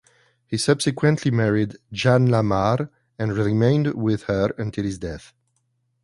He 0.47 0.57
subsequently 0.57 1.29
married 1.29 1.77
Jeanne 1.93 2.31
Lamar 2.31 2.89
and 3.19 3.33
remained 3.37 3.93
with 3.93 4.23
her 4.23 4.51
until 4.57 4.83
his 4.83 4.97
death. 4.97 5.31